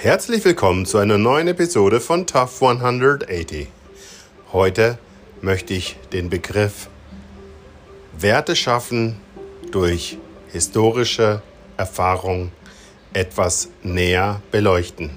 [0.00, 3.66] Herzlich willkommen zu einer neuen Episode von Tough 180.
[4.52, 4.96] Heute
[5.40, 6.88] möchte ich den Begriff
[8.16, 9.16] Werte schaffen
[9.72, 10.16] durch
[10.52, 11.42] historische
[11.76, 12.52] Erfahrung
[13.12, 15.10] etwas näher beleuchten.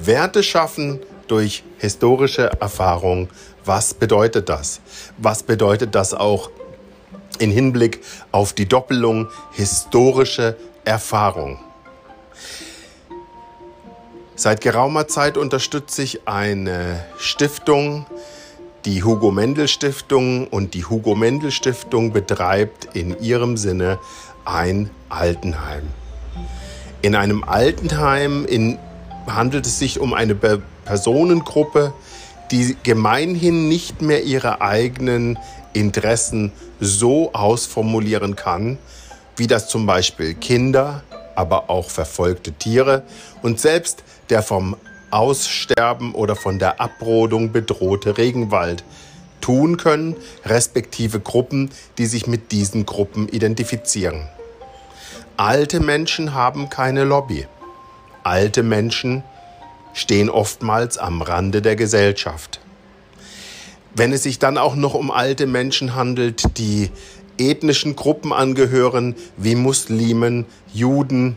[0.00, 3.28] Werte schaffen durch historische Erfahrung,
[3.64, 4.80] was bedeutet das?
[5.16, 6.52] Was bedeutet das auch
[7.40, 11.58] in Hinblick auf die Doppelung historische Erfahrung?
[14.38, 18.06] Seit geraumer Zeit unterstütze ich eine Stiftung,
[18.84, 23.98] die Hugo Mendel Stiftung und die Hugo Mendel Stiftung betreibt in ihrem Sinne
[24.44, 25.88] ein Altenheim.
[27.02, 28.78] In einem Altenheim in,
[29.26, 31.92] handelt es sich um eine Personengruppe,
[32.52, 35.36] die gemeinhin nicht mehr ihre eigenen
[35.72, 38.78] Interessen so ausformulieren kann,
[39.34, 41.02] wie das zum Beispiel Kinder,
[41.38, 43.04] aber auch verfolgte Tiere
[43.42, 44.76] und selbst der vom
[45.12, 48.82] Aussterben oder von der Abrodung bedrohte Regenwald
[49.40, 54.28] tun können, respektive Gruppen, die sich mit diesen Gruppen identifizieren.
[55.36, 57.46] Alte Menschen haben keine Lobby.
[58.24, 59.22] Alte Menschen
[59.94, 62.58] stehen oftmals am Rande der Gesellschaft.
[63.94, 66.90] Wenn es sich dann auch noch um alte Menschen handelt, die
[67.38, 71.36] ethnischen Gruppen angehören, wie Muslimen, Juden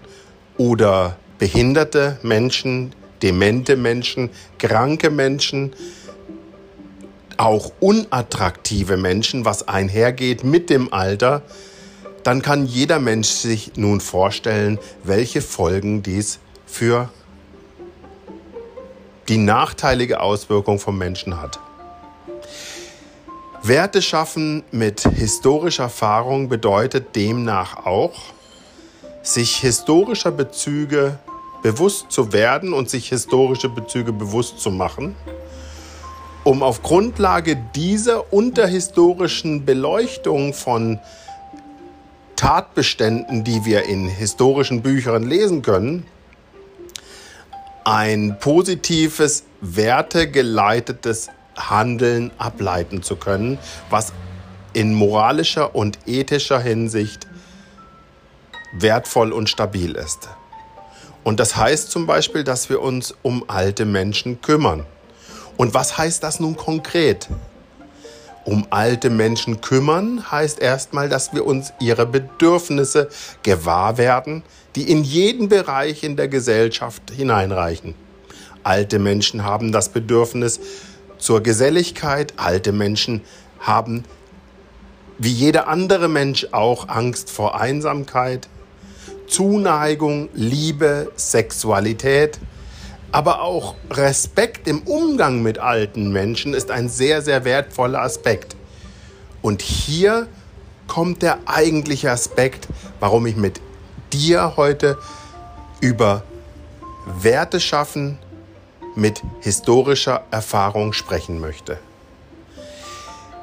[0.58, 5.74] oder behinderte Menschen, demente Menschen, kranke Menschen,
[7.38, 11.42] auch unattraktive Menschen, was einhergeht mit dem Alter,
[12.24, 17.10] dann kann jeder Mensch sich nun vorstellen, welche Folgen dies für
[19.28, 21.60] die nachteilige Auswirkung vom Menschen hat.
[23.64, 28.20] Werte schaffen mit historischer Erfahrung bedeutet demnach auch,
[29.22, 31.20] sich historischer Bezüge
[31.62, 35.16] bewusst zu werden und sich historische Bezüge bewusst zu machen,
[36.44, 41.00] um auf Grundlage dieser unterhistorischen Beleuchtung von
[42.36, 46.08] Tatbeständen, die wir in historischen Büchern lesen können,
[47.84, 53.58] ein positives, wertegeleitetes Handeln ableiten zu können,
[53.90, 54.14] was
[54.74, 57.28] in moralischer und ethischer Hinsicht
[58.74, 60.30] wertvoll und stabil ist.
[61.24, 64.86] Und das heißt zum Beispiel, dass wir uns um alte Menschen kümmern.
[65.58, 67.28] Und was heißt das nun konkret?
[68.44, 73.10] Um alte Menschen kümmern heißt erstmal, dass wir uns ihre Bedürfnisse
[73.44, 74.42] gewahr werden,
[74.76, 77.94] die in jeden Bereich in der Gesellschaft hineinreichen.
[78.64, 80.60] Alte Menschen haben das Bedürfnis
[81.22, 82.34] zur Geselligkeit.
[82.36, 83.22] Alte Menschen
[83.60, 84.04] haben
[85.18, 88.50] wie jeder andere Mensch auch Angst vor Einsamkeit.
[89.28, 92.38] Zuneigung, Liebe, Sexualität,
[93.14, 98.58] aber auch Respekt im Umgang mit alten Menschen ist ein sehr, sehr wertvoller Aspekt.
[99.42, 100.28] Und hier
[100.88, 102.68] kommt der eigentliche Aspekt,
[103.00, 103.62] warum ich mit
[104.12, 104.98] dir heute
[105.80, 106.24] über
[107.22, 108.18] Werte schaffen
[108.96, 111.78] mit historischer Erfahrung sprechen möchte.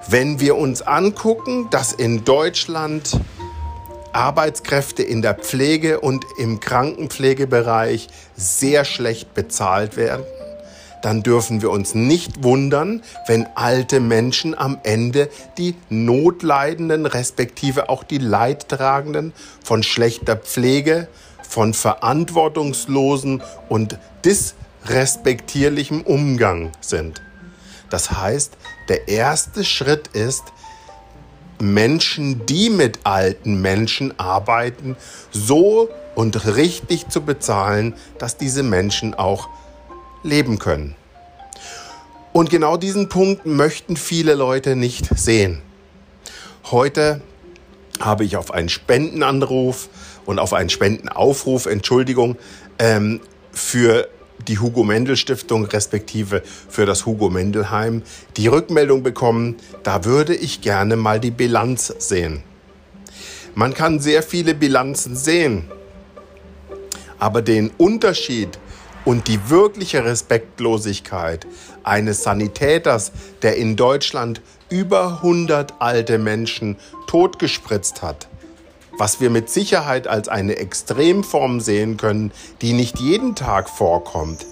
[0.08, 3.20] Wenn wir uns angucken, dass in Deutschland
[4.12, 10.24] Arbeitskräfte in der Pflege und im Krankenpflegebereich sehr schlecht bezahlt werden,
[11.02, 18.02] dann dürfen wir uns nicht wundern, wenn alte Menschen am Ende die Notleidenden respektive auch
[18.02, 19.32] die Leidtragenden
[19.62, 21.06] von schlechter Pflege,
[21.48, 23.98] von verantwortungslosen und
[24.88, 27.20] disrespektierlichem Umgang sind.
[27.90, 28.56] Das heißt,
[28.88, 30.44] der erste Schritt ist,
[31.60, 34.96] Menschen, die mit alten Menschen arbeiten,
[35.30, 39.48] so und richtig zu bezahlen, dass diese Menschen auch
[40.22, 40.94] leben können.
[42.32, 45.60] Und genau diesen Punkt möchten viele Leute nicht sehen.
[46.70, 47.20] Heute
[48.00, 49.88] habe ich auf einen Spendenanruf
[50.24, 52.36] und auf einen Spendenaufruf, Entschuldigung,
[52.78, 53.20] ähm,
[53.52, 54.08] für
[54.46, 58.02] die Hugo Mendel Stiftung respektive für das Hugo Mendelheim
[58.36, 62.42] die Rückmeldung bekommen, da würde ich gerne mal die Bilanz sehen.
[63.54, 65.64] Man kann sehr viele Bilanzen sehen,
[67.18, 68.58] aber den Unterschied
[69.04, 71.46] und die wirkliche Respektlosigkeit
[71.82, 73.10] eines Sanitäters,
[73.42, 76.76] der in Deutschland über 100 alte Menschen
[77.06, 78.28] totgespritzt hat,
[78.98, 84.44] was wir mit Sicherheit als eine Extremform sehen können, die nicht jeden Tag vorkommt,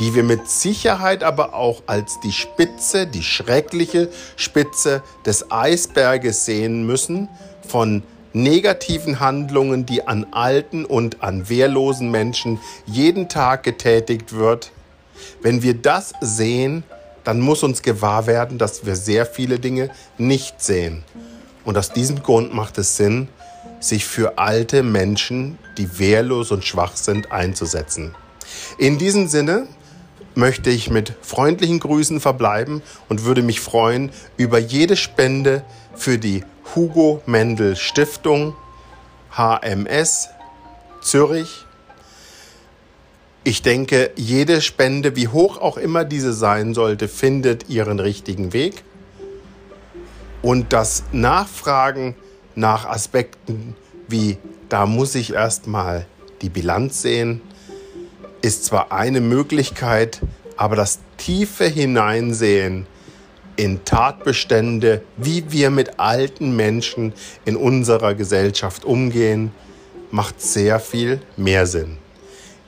[0.00, 6.84] die wir mit Sicherheit aber auch als die Spitze, die schreckliche Spitze des Eisberges sehen
[6.84, 7.28] müssen
[7.66, 8.02] von
[8.32, 14.72] negativen Handlungen, die an alten und an wehrlosen Menschen jeden Tag getätigt wird,
[15.40, 16.82] wenn wir das sehen,
[17.22, 21.04] dann muss uns gewahr werden, dass wir sehr viele Dinge nicht sehen.
[21.64, 23.28] Und aus diesem Grund macht es Sinn,
[23.84, 28.14] sich für alte Menschen, die wehrlos und schwach sind, einzusetzen.
[28.78, 29.66] In diesem Sinne
[30.34, 35.62] möchte ich mit freundlichen Grüßen verbleiben und würde mich freuen über jede Spende
[35.94, 36.44] für die
[36.74, 38.54] Hugo Mendel Stiftung
[39.30, 40.28] HMS
[41.02, 41.66] Zürich.
[43.44, 48.82] Ich denke, jede Spende, wie hoch auch immer diese sein sollte, findet ihren richtigen Weg.
[50.40, 52.16] Und das Nachfragen
[52.54, 53.74] nach Aspekten
[54.08, 56.06] wie, da muss ich erstmal
[56.42, 57.40] die Bilanz sehen,
[58.42, 60.20] ist zwar eine Möglichkeit,
[60.56, 62.86] aber das tiefe Hineinsehen
[63.56, 67.12] in Tatbestände, wie wir mit alten Menschen
[67.44, 69.52] in unserer Gesellschaft umgehen,
[70.10, 71.98] macht sehr viel mehr Sinn.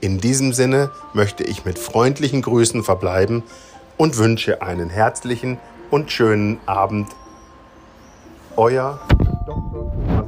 [0.01, 3.43] In diesem Sinne möchte ich mit freundlichen Grüßen verbleiben
[3.97, 5.59] und wünsche einen herzlichen
[5.91, 7.09] und schönen Abend.
[8.57, 9.01] Euer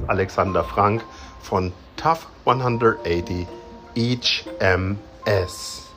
[0.08, 1.02] Alexander Frank
[1.40, 3.46] von Tough 180
[3.94, 5.87] Each MS.